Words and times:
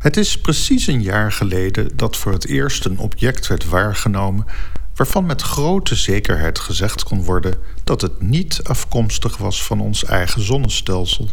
Het 0.00 0.16
is 0.16 0.38
precies 0.38 0.86
een 0.86 1.02
jaar 1.02 1.32
geleden 1.32 1.96
dat 1.96 2.16
voor 2.16 2.32
het 2.32 2.46
eerst 2.46 2.84
een 2.84 2.98
object 2.98 3.46
werd 3.46 3.68
waargenomen 3.68 4.46
waarvan 4.94 5.26
met 5.26 5.42
grote 5.42 5.94
zekerheid 5.94 6.58
gezegd 6.58 7.02
kon 7.02 7.24
worden 7.24 7.54
dat 7.84 8.00
het 8.00 8.20
niet 8.20 8.60
afkomstig 8.62 9.36
was 9.36 9.64
van 9.64 9.80
ons 9.80 10.04
eigen 10.04 10.42
zonnestelsel. 10.42 11.28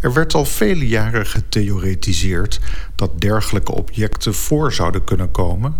Er 0.00 0.12
werd 0.12 0.34
al 0.34 0.44
vele 0.44 0.88
jaren 0.88 1.26
getheoretiseerd 1.26 2.60
dat 2.94 3.20
dergelijke 3.20 3.72
objecten 3.72 4.34
voor 4.34 4.72
zouden 4.72 5.04
kunnen 5.04 5.30
komen, 5.30 5.76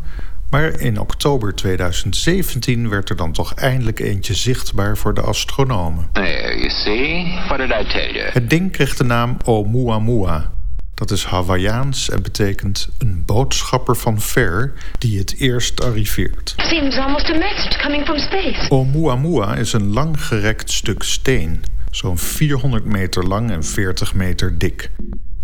maar 0.50 0.80
in 0.80 1.00
oktober 1.00 1.54
2017 1.54 2.88
werd 2.88 3.10
er 3.10 3.16
dan 3.16 3.32
toch 3.32 3.54
eindelijk 3.54 4.00
eentje 4.00 4.34
zichtbaar 4.34 4.96
voor 4.96 5.14
de 5.14 5.20
astronomen. 5.20 6.08
There, 6.12 6.58
you 6.58 6.70
see? 6.70 7.38
What 7.48 7.58
did 7.58 7.70
I 7.70 7.92
tell 7.92 8.12
you? 8.12 8.30
Het 8.32 8.50
ding 8.50 8.72
kreeg 8.72 8.96
de 8.96 9.04
naam 9.04 9.36
Oumuamua. 9.44 10.53
Dat 10.94 11.10
is 11.10 11.24
Hawaiiaans 11.24 12.10
en 12.10 12.22
betekent 12.22 12.88
een 12.98 13.22
boodschapper 13.26 13.96
van 13.96 14.20
ver 14.20 14.72
die 14.98 15.18
het 15.18 15.34
eerst 15.38 15.84
arriveert. 15.84 16.54
Seems 16.56 16.96
almost 16.96 17.30
a 17.30 17.38
message 17.38 17.78
coming 17.82 18.04
from 18.04 18.18
space. 18.18 18.68
Oumuamua 18.68 19.54
is 19.54 19.72
een 19.72 19.92
langgerekt 19.92 20.70
stuk 20.70 21.02
steen, 21.02 21.64
zo'n 21.90 22.18
400 22.18 22.84
meter 22.84 23.26
lang 23.26 23.50
en 23.50 23.64
40 23.64 24.14
meter 24.14 24.58
dik, 24.58 24.90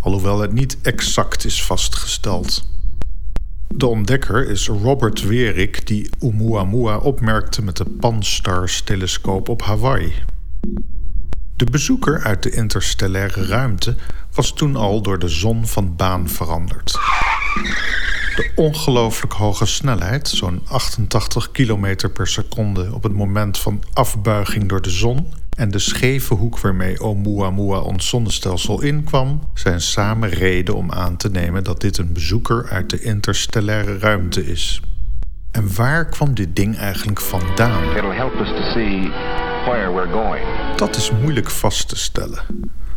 alhoewel 0.00 0.40
het 0.40 0.52
niet 0.52 0.78
exact 0.82 1.44
is 1.44 1.64
vastgesteld. 1.64 2.68
De 3.68 3.86
ontdekker 3.86 4.50
is 4.50 4.68
Robert 4.68 5.22
Werik, 5.26 5.86
die 5.86 6.10
Oumuamua 6.20 6.96
opmerkte 6.96 7.62
met 7.62 7.76
de 7.76 7.84
Pan-STARRS-telescoop 7.84 9.48
op 9.48 9.62
Hawaii. 9.62 10.12
De 11.60 11.70
bezoeker 11.70 12.22
uit 12.22 12.42
de 12.42 12.50
interstellaire 12.50 13.46
ruimte 13.46 13.96
was 14.34 14.52
toen 14.52 14.76
al 14.76 15.02
door 15.02 15.18
de 15.18 15.28
zon 15.28 15.66
van 15.66 15.96
baan 15.96 16.28
veranderd. 16.28 16.92
De 18.36 18.50
ongelooflijk 18.54 19.32
hoge 19.32 19.66
snelheid, 19.66 20.28
zo'n 20.28 20.62
88 20.68 21.50
km 21.50 22.08
per 22.12 22.26
seconde 22.26 22.90
op 22.92 23.02
het 23.02 23.12
moment 23.12 23.58
van 23.58 23.82
afbuiging 23.92 24.68
door 24.68 24.82
de 24.82 24.90
zon, 24.90 25.32
en 25.56 25.70
de 25.70 25.78
scheve 25.78 26.34
hoek 26.34 26.58
waarmee 26.58 27.00
Oumuamua 27.00 27.78
ons 27.78 28.08
zonnestelsel 28.08 28.82
inkwam, 28.82 29.40
zijn 29.54 29.80
samen 29.80 30.28
reden 30.28 30.74
om 30.74 30.92
aan 30.92 31.16
te 31.16 31.30
nemen 31.30 31.64
dat 31.64 31.80
dit 31.80 31.98
een 31.98 32.12
bezoeker 32.12 32.68
uit 32.68 32.90
de 32.90 33.00
interstellaire 33.00 33.98
ruimte 33.98 34.46
is. 34.46 34.80
En 35.50 35.74
waar 35.74 36.08
kwam 36.08 36.34
dit 36.34 36.56
ding 36.56 36.76
eigenlijk 36.76 37.20
vandaan? 37.20 37.92
We're 39.66 40.10
going. 40.10 40.44
Dat 40.76 40.96
is 40.96 41.10
moeilijk 41.10 41.50
vast 41.50 41.88
te 41.88 41.96
stellen. 41.96 42.42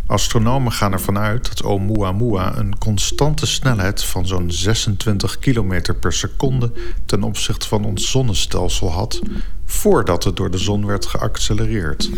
Astronomen 0.05 0.71
gaan 0.71 0.91
ervan 0.91 1.17
uit 1.17 1.47
dat 1.47 1.63
Oumuamua 1.63 2.57
een 2.57 2.77
constante 2.77 3.45
snelheid 3.45 4.03
van 4.03 4.27
zo'n 4.27 4.51
26 4.51 5.39
km 5.39 5.81
per 5.99 6.13
seconde 6.13 6.71
ten 7.05 7.23
opzichte 7.23 7.67
van 7.67 7.85
ons 7.85 8.11
zonnestelsel 8.11 8.91
had, 8.91 9.21
voordat 9.65 10.23
het 10.23 10.35
door 10.35 10.51
de 10.51 10.57
zon 10.57 10.85
werd 10.85 11.05
geaccelereerd. 11.05 12.09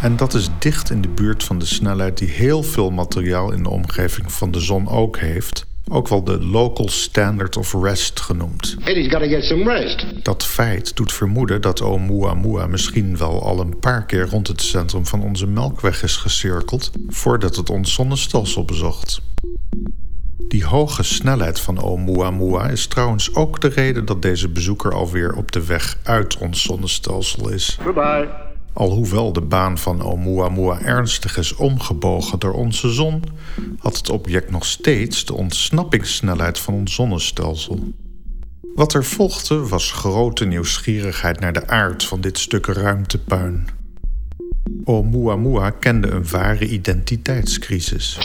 En 0.00 0.16
dat 0.16 0.34
is 0.34 0.48
dicht 0.58 0.90
in 0.90 1.00
de 1.00 1.08
buurt 1.08 1.44
van 1.44 1.58
de 1.58 1.66
snelheid 1.66 2.18
die 2.18 2.28
heel 2.28 2.62
veel 2.62 2.90
materiaal 2.90 3.52
in 3.52 3.62
de 3.62 3.70
omgeving 3.70 4.32
van 4.32 4.50
de 4.50 4.60
zon 4.60 4.88
ook 4.88 5.18
heeft, 5.18 5.66
ook 5.88 6.08
wel 6.08 6.24
de 6.24 6.44
local 6.44 6.88
standard 6.88 7.56
of 7.56 7.74
rest 7.82 8.20
genoemd. 8.20 8.76
Get 8.78 9.44
some 9.44 9.64
rest. 9.64 10.24
Dat 10.24 10.44
feit 10.44 10.96
doet 10.96 11.12
vermoeden 11.12 11.60
dat 11.60 11.82
Oumuamua 11.82 12.66
misschien 12.66 13.16
wel 13.16 13.42
al 13.42 13.60
een 13.60 13.78
paar 13.78 14.06
keer 14.06 14.28
rond 14.28 14.46
het 14.46 14.62
centrum 14.62 15.06
van 15.06 15.22
onze 15.22 15.46
Melkweg 15.46 16.02
is 16.02 16.16
gecirkeld 16.16 16.90
voordat 17.08 17.56
het 17.56 17.70
ons 17.70 17.92
zonnestelsel 17.92 18.64
bezocht. 18.64 19.20
Die 20.48 20.64
hoge 20.64 21.02
snelheid 21.02 21.60
van 21.60 21.82
Oumuamua 21.82 22.68
is 22.68 22.86
trouwens 22.86 23.34
ook 23.34 23.60
de 23.60 23.68
reden 23.68 24.04
dat 24.04 24.22
deze 24.22 24.48
bezoeker 24.48 24.94
alweer 24.94 25.34
op 25.34 25.52
de 25.52 25.66
weg 25.66 25.98
uit 26.02 26.38
ons 26.38 26.62
zonnestelsel 26.62 27.48
is. 27.48 27.78
Goodbye. 27.82 28.47
Alhoewel 28.78 29.32
de 29.32 29.40
baan 29.40 29.78
van 29.78 30.02
Oumuamua 30.02 30.80
ernstig 30.80 31.36
is 31.36 31.54
omgebogen 31.54 32.38
door 32.38 32.52
onze 32.52 32.92
zon, 32.92 33.22
had 33.78 33.96
het 33.96 34.10
object 34.10 34.50
nog 34.50 34.64
steeds 34.64 35.24
de 35.24 35.34
ontsnappingssnelheid 35.34 36.58
van 36.58 36.74
ons 36.74 36.94
zonnestelsel. 36.94 37.92
Wat 38.74 38.94
er 38.94 39.04
volgde 39.04 39.68
was 39.68 39.92
grote 39.92 40.44
nieuwsgierigheid 40.44 41.40
naar 41.40 41.52
de 41.52 41.66
aard 41.66 42.04
van 42.04 42.20
dit 42.20 42.38
stuk 42.38 42.66
ruimtepuin. 42.66 43.68
Oumuamua 44.84 45.70
kende 45.70 46.10
een 46.10 46.28
ware 46.28 46.68
identiteitscrisis. 46.68 48.18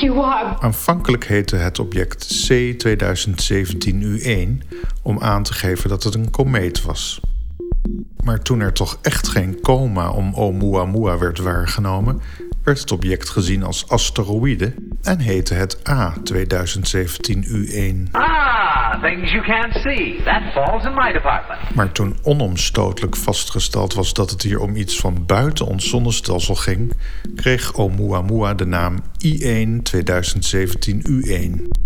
You? 0.00 0.24
Aanvankelijk 0.58 1.24
heette 1.26 1.56
het 1.56 1.78
object 1.78 2.50
C2017-U1 2.50 4.48
om 5.02 5.18
aan 5.18 5.42
te 5.42 5.52
geven 5.52 5.88
dat 5.88 6.02
het 6.02 6.14
een 6.14 6.30
komeet 6.30 6.82
was. 6.82 7.20
Maar 8.24 8.38
toen 8.38 8.60
er 8.60 8.72
toch 8.72 8.98
echt 9.02 9.28
geen 9.28 9.60
coma 9.60 10.10
om 10.10 10.34
Oumuamua 10.34 11.18
werd 11.18 11.38
waargenomen, 11.38 12.20
werd 12.64 12.80
het 12.80 12.92
object 12.92 13.28
gezien 13.28 13.62
als 13.62 13.88
asteroïde 13.88 14.74
en 15.02 15.18
heette 15.18 15.54
het 15.54 15.78
A2017-U1. 15.78 18.10
Ah, 18.10 19.02
things 19.02 19.30
you 19.30 19.44
can't 19.44 19.74
see. 19.74 20.20
That 20.24 20.42
falls 20.52 20.84
in 20.84 20.94
my 20.94 21.12
department. 21.12 21.74
Maar 21.74 21.92
toen 21.92 22.16
onomstotelijk 22.22 23.16
vastgesteld 23.16 23.94
was 23.94 24.14
dat 24.14 24.30
het 24.30 24.42
hier 24.42 24.60
om 24.60 24.76
iets 24.76 25.00
van 25.00 25.26
buiten 25.26 25.66
ons 25.66 25.88
zonnestelsel 25.88 26.54
ging, 26.54 26.92
kreeg 27.34 27.78
Oumuamua 27.78 28.54
de 28.54 28.66
naam 28.66 28.98
I1 29.26 29.68
2017-U1. 29.96 31.79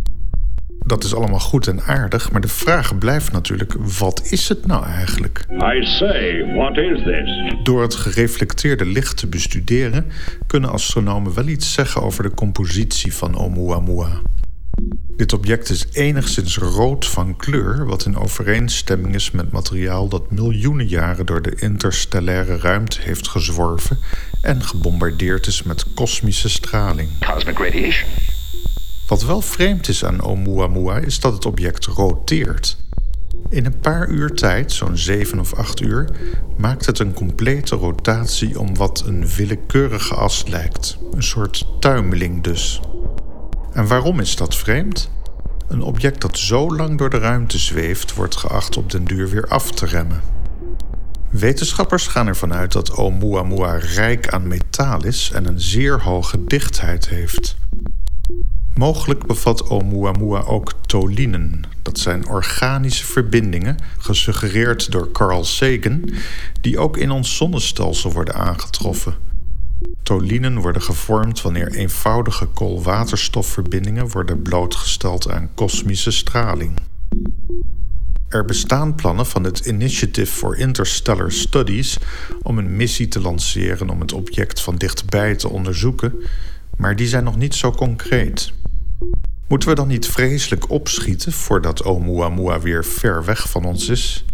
Dat 0.86 1.04
is 1.04 1.14
allemaal 1.14 1.40
goed 1.40 1.66
en 1.66 1.82
aardig, 1.82 2.30
maar 2.32 2.40
de 2.40 2.48
vraag 2.48 2.98
blijft 2.98 3.32
natuurlijk: 3.32 3.74
wat 3.98 4.22
is 4.30 4.48
het 4.48 4.66
nou 4.66 4.84
eigenlijk? 4.84 5.44
I 5.50 5.84
say, 5.84 6.54
what 6.54 6.76
is 6.76 7.02
this? 7.02 7.54
Door 7.62 7.82
het 7.82 7.94
gereflecteerde 7.94 8.84
licht 8.84 9.16
te 9.16 9.26
bestuderen, 9.26 10.06
kunnen 10.46 10.70
astronomen 10.70 11.34
wel 11.34 11.46
iets 11.48 11.72
zeggen 11.72 12.02
over 12.02 12.22
de 12.22 12.34
compositie 12.34 13.14
van 13.14 13.38
Oumuamua. 13.38 14.20
Dit 15.16 15.32
object 15.32 15.68
is 15.68 15.86
enigszins 15.92 16.58
rood 16.58 17.06
van 17.06 17.36
kleur, 17.36 17.86
wat 17.86 18.04
in 18.04 18.16
overeenstemming 18.16 19.14
is 19.14 19.30
met 19.30 19.52
materiaal 19.52 20.08
dat 20.08 20.30
miljoenen 20.30 20.86
jaren 20.86 21.26
door 21.26 21.42
de 21.42 21.54
interstellaire 21.58 22.56
ruimte 22.58 23.00
heeft 23.00 23.28
gezworven 23.28 23.98
en 24.42 24.62
gebombardeerd 24.62 25.46
is 25.46 25.62
met 25.62 25.94
kosmische 25.94 26.48
straling. 26.48 27.08
Cosmic 27.20 27.58
radiation. 27.58 28.08
Wat 29.09 29.22
wel 29.22 29.41
vreemd 29.41 29.88
is 29.88 30.04
aan 30.04 30.20
Oumuamua 30.20 30.97
is 30.97 31.20
dat 31.20 31.32
het 31.32 31.47
object 31.47 31.84
roteert. 31.84 32.76
In 33.48 33.65
een 33.65 33.78
paar 33.78 34.09
uur 34.09 34.31
tijd, 34.31 34.72
zo'n 34.72 34.97
7 34.97 35.38
of 35.38 35.54
8 35.54 35.81
uur, 35.81 36.09
maakt 36.56 36.87
het 36.87 36.98
een 36.98 37.12
complete 37.12 37.76
rotatie 37.76 38.60
om 38.60 38.76
wat 38.76 39.03
een 39.06 39.26
willekeurige 39.26 40.14
as 40.14 40.47
lijkt. 40.47 40.98
Een 41.12 41.22
soort 41.22 41.66
tuimeling 41.81 42.43
dus. 42.43 42.81
En 43.72 43.87
waarom 43.87 44.20
is 44.20 44.37
dat 44.37 44.56
vreemd? 44.56 45.10
Een 45.69 45.82
object 45.82 46.20
dat 46.20 46.38
zo 46.38 46.76
lang 46.76 46.98
door 46.98 47.10
de 47.10 47.19
ruimte 47.19 47.59
zweeft, 47.59 48.14
wordt 48.14 48.37
geacht 48.37 48.76
op 48.76 48.91
den 48.91 49.04
duur 49.04 49.28
weer 49.28 49.47
af 49.47 49.72
te 49.72 49.87
remmen. 49.87 50.22
Wetenschappers 51.31 52.06
gaan 52.06 52.26
ervan 52.26 52.54
uit 52.54 52.72
dat 52.72 52.91
Oumuamua 52.91 53.76
rijk 53.76 54.28
aan 54.28 54.48
metaal 54.48 55.04
is 55.04 55.31
en 55.34 55.47
een 55.47 55.60
zeer 55.60 56.03
hoge 56.03 56.44
dichtheid 56.44 57.09
heeft. 57.09 57.56
Mogelijk 58.74 59.26
bevat 59.26 59.68
Oumuamua 59.68 60.40
ook 60.40 60.72
tolinen. 60.86 61.62
Dat 61.82 61.98
zijn 61.98 62.28
organische 62.28 63.06
verbindingen, 63.06 63.76
gesuggereerd 63.98 64.92
door 64.92 65.12
Carl 65.12 65.44
Sagan, 65.44 66.10
die 66.60 66.78
ook 66.78 66.96
in 66.96 67.10
ons 67.10 67.36
zonnestelsel 67.36 68.12
worden 68.12 68.34
aangetroffen. 68.34 69.14
Tolinen 70.02 70.58
worden 70.58 70.82
gevormd 70.82 71.43
wanneer 71.43 71.72
eenvoudige 71.72 72.46
koolwaterstofverbindingen 72.46 74.08
worden 74.08 74.43
blootgesteld 74.43 75.31
aan 75.31 75.50
kosmische 75.54 76.10
straling. 76.10 76.72
Er 78.28 78.44
bestaan 78.44 78.94
plannen 78.94 79.26
van 79.26 79.44
het 79.44 79.58
Initiative 79.58 80.32
for 80.32 80.58
Interstellar 80.58 81.32
Studies 81.32 81.99
om 82.43 82.58
een 82.58 82.76
missie 82.76 83.08
te 83.08 83.20
lanceren 83.20 83.90
om 83.90 84.00
het 84.00 84.12
object 84.12 84.60
van 84.60 84.76
dichtbij 84.76 85.34
te 85.34 85.49
onderzoeken, 85.49 86.14
maar 86.76 86.96
die 86.96 87.06
zijn 87.06 87.25
nog 87.25 87.37
niet 87.37 87.54
zo 87.54 87.70
concreet. 87.70 88.53
Moeten 89.49 89.69
we 89.69 89.75
dan 89.75 89.88
niet 89.88 90.08
vreselijk 90.08 90.70
opschieten 90.70 91.32
voordat 91.32 91.82
Oumuamua 91.82 92.61
weer 92.61 92.85
ver 92.85 93.25
weg 93.25 93.50
van 93.50 93.64
ons 93.64 93.88
is? 93.88 94.25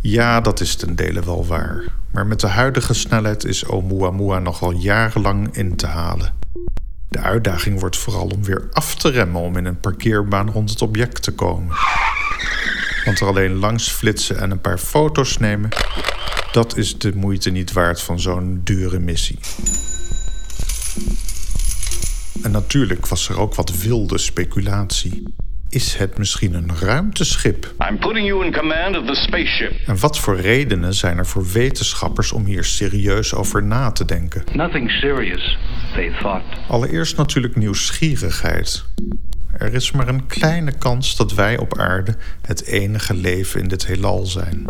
Ja, 0.00 0.40
dat 0.40 0.60
is 0.60 0.74
ten 0.74 0.96
dele 0.96 1.24
wel 1.24 1.46
waar. 1.46 1.84
Maar 2.12 2.26
met 2.26 2.40
de 2.40 2.46
huidige 2.46 2.94
snelheid 2.94 3.44
is 3.44 3.64
Oumuamua 3.64 4.38
nog 4.38 4.60
wel 4.60 4.72
jarenlang 4.72 5.56
in 5.56 5.76
te 5.76 5.86
halen. 5.86 6.34
De 7.08 7.18
uitdaging 7.18 7.80
wordt 7.80 7.96
vooral 7.96 8.26
om 8.26 8.44
weer 8.44 8.68
af 8.72 8.94
te 8.94 9.10
remmen 9.10 9.40
om 9.40 9.56
in 9.56 9.64
een 9.64 9.80
parkeerbaan 9.80 10.50
rond 10.50 10.70
het 10.70 10.82
object 10.82 11.22
te 11.22 11.32
komen. 11.32 11.76
Want 13.04 13.20
er 13.20 13.26
alleen 13.26 13.54
langs 13.54 13.90
flitsen 13.90 14.38
en 14.38 14.50
een 14.50 14.60
paar 14.60 14.78
foto's 14.78 15.38
nemen, 15.38 15.68
dat 16.52 16.76
is 16.76 16.98
de 16.98 17.16
moeite 17.16 17.50
niet 17.50 17.72
waard 17.72 18.02
van 18.02 18.20
zo'n 18.20 18.60
dure 18.64 18.98
missie. 18.98 19.38
En 22.42 22.50
natuurlijk 22.50 23.06
was 23.06 23.28
er 23.28 23.40
ook 23.40 23.54
wat 23.54 23.82
wilde 23.82 24.18
speculatie. 24.18 25.22
Is 25.68 25.94
het 25.94 26.18
misschien 26.18 26.54
een 26.54 26.70
ruimteschip? 26.80 27.74
I'm 27.90 27.98
putting 27.98 28.26
you 28.26 28.44
in 28.44 28.52
command 28.52 28.98
of 28.98 29.06
the 29.06 29.14
spaceship. 29.14 29.72
En 29.86 29.98
wat 29.98 30.18
voor 30.18 30.40
redenen 30.40 30.94
zijn 30.94 31.18
er 31.18 31.26
voor 31.26 31.46
wetenschappers 31.52 32.32
om 32.32 32.44
hier 32.44 32.64
serieus 32.64 33.34
over 33.34 33.62
na 33.62 33.90
te 33.90 34.04
denken? 34.04 34.44
Nothing 34.52 34.90
serious, 34.90 35.58
they 35.94 36.12
thought. 36.20 36.44
Allereerst 36.68 37.16
natuurlijk 37.16 37.56
nieuwsgierigheid. 37.56 38.84
Er 39.52 39.74
is 39.74 39.92
maar 39.92 40.08
een 40.08 40.26
kleine 40.26 40.72
kans 40.78 41.16
dat 41.16 41.34
wij 41.34 41.58
op 41.58 41.78
aarde 41.78 42.16
het 42.42 42.66
enige 42.66 43.14
leven 43.14 43.60
in 43.60 43.68
dit 43.68 43.86
heelal 43.86 44.26
zijn. 44.26 44.66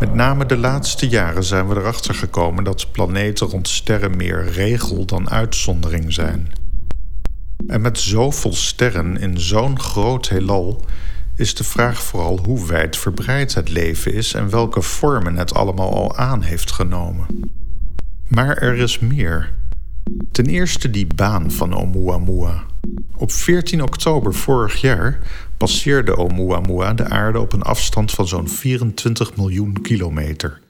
Met 0.00 0.14
name 0.14 0.46
de 0.46 0.56
laatste 0.56 1.08
jaren 1.08 1.44
zijn 1.44 1.68
we 1.68 1.76
erachter 1.76 2.14
gekomen 2.14 2.64
dat 2.64 2.92
planeten 2.92 3.46
rond 3.46 3.68
sterren 3.68 4.16
meer 4.16 4.44
regel 4.44 5.04
dan 5.04 5.30
uitzondering 5.30 6.12
zijn. 6.12 6.52
En 7.66 7.80
met 7.80 7.98
zoveel 7.98 8.54
sterren 8.54 9.16
in 9.16 9.40
zo'n 9.40 9.80
groot 9.80 10.28
heelal 10.28 10.84
is 11.36 11.54
de 11.54 11.64
vraag 11.64 12.02
vooral 12.02 12.38
hoe 12.44 12.66
wijdverbreid 12.66 13.54
het 13.54 13.68
leven 13.68 14.14
is 14.14 14.34
en 14.34 14.50
welke 14.50 14.82
vormen 14.82 15.36
het 15.36 15.54
allemaal 15.54 15.94
al 15.94 16.16
aan 16.16 16.42
heeft 16.42 16.72
genomen. 16.72 17.26
Maar 18.28 18.56
er 18.56 18.76
is 18.76 18.98
meer. 18.98 19.54
Ten 20.32 20.46
eerste 20.46 20.90
die 20.90 21.06
baan 21.14 21.50
van 21.50 21.74
Oumuamua. 21.74 22.64
Op 23.16 23.32
14 23.32 23.82
oktober 23.82 24.34
vorig 24.34 24.80
jaar 24.80 25.18
passeerde 25.58 26.16
Oumuamua 26.16 26.94
de 26.94 27.04
aarde 27.04 27.40
op 27.40 27.52
een 27.52 27.62
afstand 27.62 28.10
van 28.10 28.28
zo'n 28.28 28.48
24 28.48 29.36
miljoen 29.36 29.82
kilometer. 29.82 30.60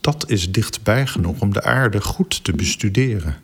Dat 0.00 0.24
is 0.30 0.52
dichtbij 0.52 1.06
genoeg 1.06 1.40
om 1.40 1.52
de 1.52 1.62
aarde 1.62 2.00
goed 2.00 2.44
te 2.44 2.52
bestuderen. 2.52 3.36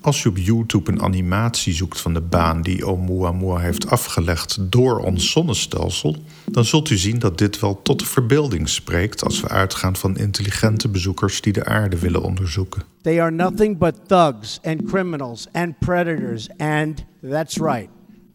Als 0.00 0.22
je 0.22 0.28
op 0.28 0.36
YouTube 0.36 0.90
een 0.90 1.02
animatie 1.02 1.72
zoekt 1.72 2.00
van 2.00 2.14
de 2.14 2.20
baan 2.20 2.62
die 2.62 2.86
Oumuamua 2.86 3.58
heeft 3.58 3.90
afgelegd 3.90 4.58
door 4.60 4.98
ons 4.98 5.30
zonnestelsel, 5.30 6.16
dan 6.44 6.64
zult 6.64 6.90
u 6.90 6.96
zien 6.96 7.18
dat 7.18 7.38
dit 7.38 7.60
wel 7.60 7.82
tot 7.82 7.98
de 7.98 8.04
verbeelding 8.04 8.68
spreekt 8.68 9.24
als 9.24 9.40
we 9.40 9.48
uitgaan 9.48 9.96
van 9.96 10.16
intelligente 10.16 10.88
bezoekers 10.88 11.40
die 11.40 11.52
de 11.52 11.64
aarde 11.64 11.98
willen 11.98 12.22
onderzoeken. 12.22 12.82
They 13.02 13.22
are 13.22 13.30
nothing 13.30 13.78
but 13.78 13.94
thugs 14.06 14.58
and 14.62 14.84
criminals 14.84 15.48
and 15.52 15.78
predators 15.78 16.48
and, 16.56 17.04
that's 17.30 17.56
right, 17.56 17.88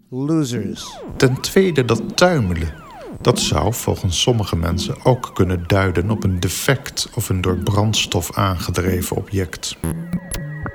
losers. 0.10 0.98
Ten 1.18 1.42
tweede 1.42 1.86
dat 1.86 2.18
tuimelen. 2.18 2.74
Dat 3.22 3.40
zou 3.40 3.74
volgens 3.74 4.22
sommige 4.22 4.56
mensen 4.56 5.06
ook 5.06 5.32
kunnen 5.34 5.64
duiden 5.68 6.10
op 6.10 6.24
een 6.24 6.40
defect 6.40 7.10
of 7.14 7.30
een 7.30 7.42
door 7.42 7.58
brandstof 7.58 8.38
aangedreven 8.38 9.16
object. 9.16 9.78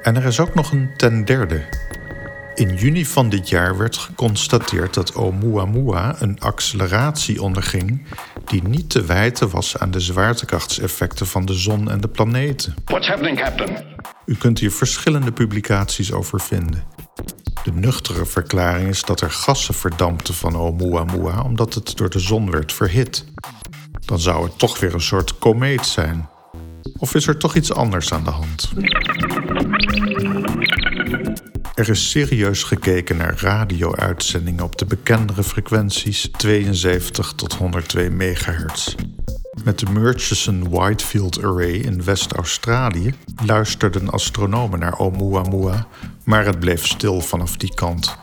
En 0.02 0.16
er 0.16 0.24
is 0.24 0.40
ook 0.40 0.54
nog 0.54 0.72
een 0.72 0.90
ten 0.96 1.24
derde. 1.24 1.64
In 2.54 2.74
juni 2.74 3.06
van 3.06 3.28
dit 3.28 3.48
jaar 3.48 3.78
werd 3.78 3.96
geconstateerd 3.96 4.94
dat 4.94 5.14
Oumuamua 5.14 6.16
een 6.18 6.40
acceleratie 6.40 7.42
onderging 7.42 8.06
die 8.44 8.62
niet 8.62 8.90
te 8.90 9.04
wijten 9.04 9.50
was 9.50 9.78
aan 9.78 9.90
de 9.90 10.00
zwaartekrachtseffecten 10.00 11.26
van 11.26 11.44
de 11.44 11.54
zon 11.54 11.90
en 11.90 12.00
de 12.00 12.08
planeten. 12.08 12.74
What's 12.84 13.08
happening, 13.08 13.38
Captain? 13.38 13.84
U 14.26 14.34
kunt 14.34 14.58
hier 14.58 14.70
verschillende 14.70 15.32
publicaties 15.32 16.12
over 16.12 16.40
vinden. 16.40 16.84
De 17.64 17.72
nuchtere 17.72 18.26
verklaring 18.26 18.88
is 18.88 19.02
dat 19.02 19.20
er 19.20 19.30
gassen 19.30 19.74
verdampten 19.74 20.34
van 20.34 20.54
Oumuamua 20.54 21.42
omdat 21.42 21.74
het 21.74 21.96
door 21.96 22.10
de 22.10 22.18
zon 22.18 22.50
werd 22.50 22.72
verhit. 22.72 23.24
Dan 24.04 24.20
zou 24.20 24.44
het 24.44 24.58
toch 24.58 24.80
weer 24.80 24.94
een 24.94 25.00
soort 25.00 25.38
komeet 25.38 25.86
zijn. 25.86 26.28
Of 26.98 27.14
is 27.14 27.26
er 27.26 27.38
toch 27.38 27.54
iets 27.54 27.72
anders 27.72 28.12
aan 28.12 28.24
de 28.24 28.30
hand? 28.30 28.72
Er 31.74 31.88
is 31.88 32.10
serieus 32.10 32.62
gekeken 32.62 33.16
naar 33.16 33.40
radio-uitzendingen 33.40 34.64
op 34.64 34.78
de 34.78 34.84
bekendere 34.84 35.42
frequenties 35.42 36.28
72 36.36 37.32
tot 37.36 37.54
102 37.54 38.10
MHz. 38.10 38.94
Met 39.64 39.78
de 39.78 39.86
Murchison 39.90 40.68
Whitefield 40.70 41.44
Array 41.44 41.72
in 41.72 42.04
West-Australië 42.04 43.14
luisterden 43.46 44.10
astronomen 44.10 44.78
naar 44.78 44.98
Oumuamua, 44.98 45.86
maar 46.24 46.44
het 46.44 46.60
bleef 46.60 46.86
stil 46.86 47.20
vanaf 47.20 47.56
die 47.56 47.74
kant. 47.74 48.16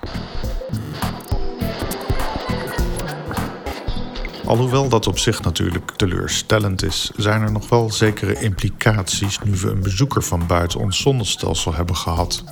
Alhoewel 4.46 4.90
dat 4.90 5.08
op 5.08 5.20
zich 5.20 5.42
natuurlijk 5.42 5.92
teleurstellend 5.92 6.84
is, 6.84 7.12
zijn 7.18 7.42
er 7.42 7.52
nog 7.52 7.70
wel 7.70 7.92
zekere 7.92 8.42
implicaties 8.42 9.40
nu 9.44 9.52
we 9.52 9.70
een 9.70 9.84
bezoeker 9.84 10.24
van 10.24 10.48
buiten 10.48 10.80
ons 10.80 11.02
zonnestelsel 11.02 11.74
hebben 11.74 11.96
gehad. 11.96 12.44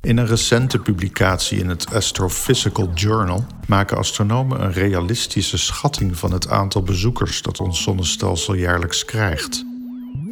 In 0.00 0.16
een 0.16 0.26
recente 0.26 0.78
publicatie 0.78 1.58
in 1.58 1.68
het 1.68 1.94
Astrophysical 1.94 2.90
Journal 2.94 3.46
maken 3.66 3.96
astronomen 3.96 4.62
een 4.62 4.72
realistische 4.72 5.58
schatting 5.58 6.18
van 6.18 6.32
het 6.32 6.48
aantal 6.48 6.82
bezoekers 6.82 7.42
dat 7.42 7.60
ons 7.60 7.82
zonnestelsel 7.82 8.54
jaarlijks 8.54 9.04
krijgt. 9.04 9.64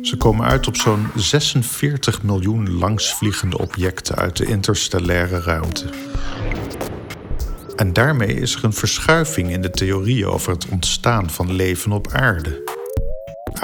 Ze 0.02 0.16
komen 0.16 0.46
uit 0.46 0.66
op 0.66 0.76
zo'n 0.76 1.06
46 1.14 2.22
miljoen 2.22 2.70
langsvliegende 2.70 3.58
objecten 3.58 4.16
uit 4.16 4.36
de 4.36 4.46
interstellaire 4.46 5.40
ruimte. 5.40 5.88
En 7.76 7.92
daarmee 7.92 8.34
is 8.34 8.54
er 8.54 8.64
een 8.64 8.72
verschuiving 8.72 9.50
in 9.50 9.62
de 9.62 9.70
theorie 9.70 10.26
over 10.26 10.52
het 10.52 10.68
ontstaan 10.68 11.30
van 11.30 11.52
leven 11.52 11.92
op 11.92 12.12
aarde. 12.12 12.73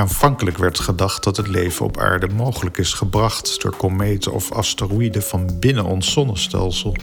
Aanvankelijk 0.00 0.58
werd 0.58 0.79
gedacht 0.79 1.25
dat 1.25 1.37
het 1.37 1.49
leven 1.49 1.85
op 1.85 1.99
aarde 1.99 2.29
mogelijk 2.29 2.79
is 2.79 2.93
gebracht 2.93 3.62
door 3.62 3.76
kometen 3.76 4.32
of 4.32 4.52
asteroïden 4.52 5.23
van 5.23 5.58
binnen 5.58 5.85
ons 5.85 6.12
zonnestelsel. 6.12 6.97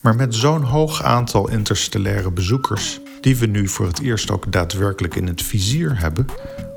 Maar 0.00 0.16
met 0.16 0.34
zo'n 0.34 0.62
hoog 0.62 1.02
aantal 1.02 1.48
interstellaire 1.48 2.30
bezoekers, 2.30 3.00
die 3.20 3.36
we 3.36 3.46
nu 3.46 3.68
voor 3.68 3.86
het 3.86 4.00
eerst 4.00 4.30
ook 4.30 4.52
daadwerkelijk 4.52 5.14
in 5.14 5.26
het 5.26 5.42
vizier 5.42 6.00
hebben, 6.00 6.26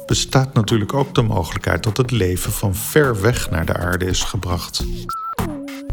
bestaat 0.06 0.54
natuurlijk 0.54 0.94
ook 0.94 1.16
de 1.16 1.22
mogelijkheid 1.22 1.84
dat 1.84 1.98
het 1.98 2.12
leven 2.12 2.52
van 2.52 2.76
ver 2.76 3.22
weg 3.22 3.50
naar 3.50 3.66
de 3.66 3.78
aarde 3.78 4.06
is 4.06 4.24
gebracht. 4.24 4.86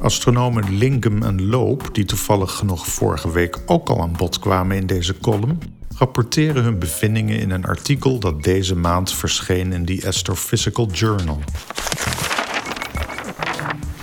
Astronomen 0.01 0.79
Lingham 0.79 1.23
en 1.23 1.49
Loop, 1.49 1.89
die 1.93 2.05
toevallig 2.05 2.53
genoeg 2.53 2.87
vorige 2.87 3.31
week 3.31 3.59
ook 3.67 3.89
al 3.89 4.01
aan 4.01 4.13
bod 4.17 4.39
kwamen 4.39 4.77
in 4.77 4.87
deze 4.87 5.19
column, 5.19 5.78
rapporteren 5.97 6.63
hun 6.63 6.79
bevindingen 6.79 7.39
in 7.39 7.51
een 7.51 7.65
artikel 7.65 8.19
dat 8.19 8.43
deze 8.43 8.77
maand 8.77 9.13
verscheen 9.13 9.73
in 9.73 9.85
die 9.85 10.07
Astrophysical 10.07 10.87
Journal. 10.87 11.41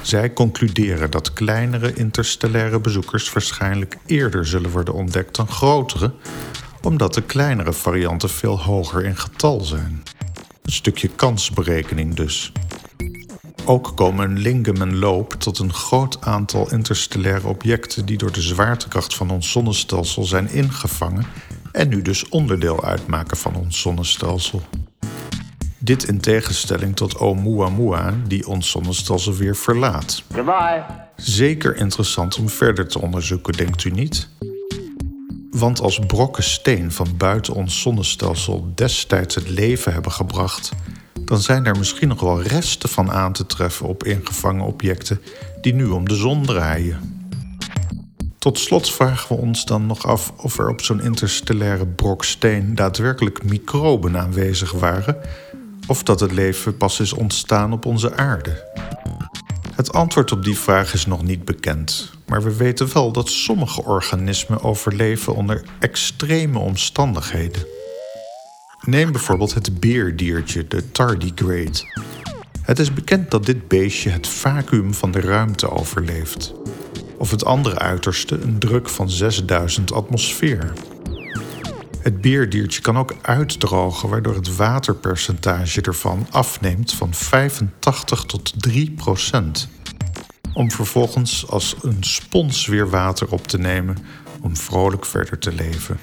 Zij 0.01 0.33
concluderen 0.33 1.11
dat 1.11 1.33
kleinere 1.33 1.93
interstellaire 1.93 2.79
bezoekers 2.79 3.33
waarschijnlijk 3.33 3.97
eerder 4.05 4.47
zullen 4.47 4.69
worden 4.69 4.93
ontdekt 4.93 5.35
dan 5.35 5.47
grotere, 5.47 6.13
omdat 6.81 7.13
de 7.13 7.21
kleinere 7.21 7.73
varianten 7.73 8.29
veel 8.29 8.61
hoger 8.61 9.05
in 9.05 9.17
getal 9.17 9.59
zijn. 9.59 10.03
Een 10.61 10.71
stukje 10.71 11.07
kansberekening 11.07 12.13
dus. 12.13 12.51
Ook 13.65 13.91
komen 13.95 14.37
Lingham 14.37 14.81
en 14.81 14.97
Loop 14.97 15.33
tot 15.33 15.59
een 15.59 15.73
groot 15.73 16.21
aantal 16.21 16.71
interstellaire 16.71 17.47
objecten 17.47 18.05
die 18.05 18.17
door 18.17 18.31
de 18.31 18.41
zwaartekracht 18.41 19.15
van 19.15 19.29
ons 19.29 19.51
zonnestelsel 19.51 20.23
zijn 20.23 20.49
ingevangen 20.49 21.25
en 21.75 21.89
nu 21.89 22.01
dus 22.01 22.29
onderdeel 22.29 22.83
uitmaken 22.83 23.37
van 23.37 23.55
ons 23.55 23.81
zonnestelsel. 23.81 24.61
Dit 25.77 26.03
in 26.03 26.19
tegenstelling 26.19 26.95
tot 26.95 27.15
Oumuamua, 27.15 28.13
die 28.27 28.47
ons 28.47 28.69
zonnestelsel 28.69 29.33
weer 29.33 29.55
verlaat. 29.55 30.23
Goodbye. 30.33 30.83
Zeker 31.15 31.75
interessant 31.75 32.37
om 32.37 32.49
verder 32.49 32.87
te 32.87 33.01
onderzoeken, 33.01 33.53
denkt 33.53 33.83
u 33.83 33.89
niet? 33.89 34.29
Want 35.49 35.81
als 35.81 35.99
brokken 35.99 36.43
steen 36.43 36.91
van 36.91 37.17
buiten 37.17 37.53
ons 37.53 37.81
zonnestelsel 37.81 38.71
destijds 38.75 39.35
het 39.35 39.49
leven 39.49 39.93
hebben 39.93 40.11
gebracht, 40.11 40.71
dan 41.25 41.39
zijn 41.39 41.65
er 41.65 41.77
misschien 41.77 42.07
nog 42.07 42.19
wel 42.19 42.41
resten 42.41 42.89
van 42.89 43.11
aan 43.11 43.33
te 43.33 43.45
treffen 43.45 43.87
op 43.87 44.03
ingevangen 44.03 44.65
objecten 44.65 45.21
die 45.61 45.73
nu 45.73 45.85
om 45.85 46.07
de 46.07 46.15
zon 46.15 46.45
draaien. 46.45 47.24
Tot 48.45 48.59
slot 48.59 48.91
vragen 48.91 49.35
we 49.35 49.41
ons 49.41 49.65
dan 49.65 49.85
nog 49.85 50.05
af 50.05 50.33
of 50.37 50.59
er 50.59 50.69
op 50.69 50.81
zo'n 50.81 51.01
interstellaire 51.01 51.85
brok 51.85 52.23
steen 52.23 52.75
daadwerkelijk 52.75 53.43
microben 53.43 54.17
aanwezig 54.17 54.71
waren, 54.71 55.17
of 55.87 56.03
dat 56.03 56.19
het 56.19 56.31
leven 56.31 56.77
pas 56.77 56.99
is 56.99 57.13
ontstaan 57.13 57.73
op 57.73 57.85
onze 57.85 58.15
aarde. 58.15 58.71
Het 59.75 59.93
antwoord 59.93 60.31
op 60.31 60.43
die 60.43 60.57
vraag 60.57 60.93
is 60.93 61.05
nog 61.05 61.23
niet 61.23 61.45
bekend, 61.45 62.11
maar 62.27 62.43
we 62.43 62.55
weten 62.55 62.93
wel 62.93 63.11
dat 63.11 63.29
sommige 63.29 63.83
organismen 63.83 64.63
overleven 64.63 65.35
onder 65.35 65.63
extreme 65.79 66.59
omstandigheden. 66.59 67.65
Neem 68.81 69.11
bijvoorbeeld 69.11 69.53
het 69.53 69.79
beerdiertje, 69.79 70.67
de 70.67 70.91
tardigrade. 70.91 72.03
Het 72.61 72.79
is 72.79 72.93
bekend 72.93 73.31
dat 73.31 73.45
dit 73.45 73.67
beestje 73.67 74.09
het 74.09 74.27
vacuüm 74.27 74.93
van 74.93 75.11
de 75.11 75.19
ruimte 75.19 75.69
overleeft. 75.69 76.53
Of 77.25 77.31
het 77.31 77.45
andere 77.45 77.79
uiterste, 77.79 78.41
een 78.41 78.59
druk 78.59 78.89
van 78.89 79.09
6000 79.09 79.93
atmosfeer. 79.93 80.73
Het 81.99 82.21
beerdiertje 82.21 82.81
kan 82.81 82.97
ook 82.97 83.15
uitdrogen, 83.21 84.09
waardoor 84.09 84.35
het 84.35 84.55
waterpercentage 84.55 85.81
ervan 85.81 86.27
afneemt 86.31 86.93
van 86.93 87.13
85 87.13 88.23
tot 88.23 88.61
3 88.61 88.91
procent. 88.91 89.69
om 90.53 90.71
vervolgens 90.71 91.47
als 91.49 91.75
een 91.81 92.03
spons 92.03 92.65
weer 92.65 92.89
water 92.89 93.31
op 93.31 93.47
te 93.47 93.57
nemen 93.57 93.97
om 94.41 94.57
vrolijk 94.57 95.05
verder 95.05 95.39
te 95.39 95.53
leven. 95.53 95.97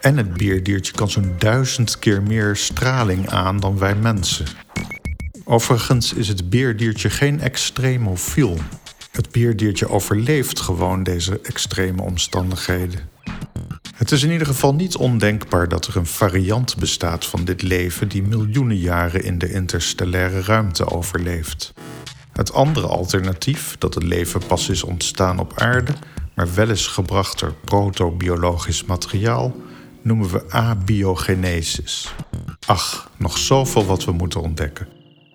En 0.00 0.16
het 0.16 0.32
beerdiertje 0.32 0.92
kan 0.92 1.10
zo'n 1.10 1.34
duizend 1.38 1.98
keer 1.98 2.22
meer 2.22 2.56
straling 2.56 3.28
aan 3.28 3.60
dan 3.60 3.78
wij 3.78 3.94
mensen. 3.94 4.46
Overigens 5.44 6.12
is 6.12 6.28
het 6.28 6.50
beerdiertje 6.50 7.10
geen 7.10 7.40
extremofiel. 7.40 8.58
Het 9.12 9.30
beerdiertje 9.30 9.88
overleeft 9.88 10.60
gewoon 10.60 11.02
deze 11.02 11.40
extreme 11.42 12.02
omstandigheden. 12.02 13.10
Het 13.94 14.10
is 14.10 14.22
in 14.22 14.30
ieder 14.30 14.46
geval 14.46 14.74
niet 14.74 14.96
ondenkbaar 14.96 15.68
dat 15.68 15.86
er 15.86 15.96
een 15.96 16.06
variant 16.06 16.76
bestaat 16.76 17.26
van 17.26 17.44
dit 17.44 17.62
leven 17.62 18.08
die 18.08 18.22
miljoenen 18.22 18.76
jaren 18.76 19.24
in 19.24 19.38
de 19.38 19.52
interstellaire 19.52 20.42
ruimte 20.42 20.90
overleeft. 20.90 21.72
Het 22.32 22.52
andere 22.52 22.86
alternatief, 22.86 23.76
dat 23.78 23.94
het 23.94 24.02
leven 24.02 24.46
pas 24.46 24.68
is 24.68 24.82
ontstaan 24.82 25.38
op 25.38 25.52
aarde, 25.60 25.92
maar 26.34 26.54
wel 26.54 26.68
is 26.68 26.86
gebracht 26.86 27.38
door 27.38 27.54
protobiologisch 27.64 28.84
materiaal, 28.84 29.56
noemen 30.02 30.30
we 30.30 30.50
abiogenesis. 30.50 32.14
Ach, 32.66 33.10
nog 33.16 33.38
zoveel 33.38 33.86
wat 33.86 34.04
we 34.04 34.12
moeten 34.12 34.42
ontdekken. 34.42 34.88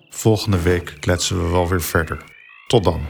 Volgende 0.08 0.62
week 0.62 0.96
kletsen 1.00 1.44
we 1.44 1.50
wel 1.50 1.68
weer 1.68 1.82
verder. 1.82 2.24
Tot 2.66 2.84
dan. 2.84 3.00